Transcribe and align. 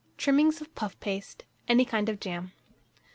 Trimmings 0.17 0.61
of 0.61 0.73
puff 0.73 0.99
paste, 0.99 1.43
any 1.67 1.85
kind 1.85 2.09
of 2.09 2.19
jam. 2.19 2.53